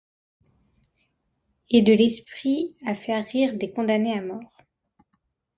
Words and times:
Et 1.69 1.83
de 1.83 1.93
l’esprit 1.93 2.75
à 2.87 2.95
faire 2.95 3.23
rire 3.23 3.53
des 3.55 3.69
condamnés 3.71 4.17
à 4.17 4.21
mort... 4.23 4.57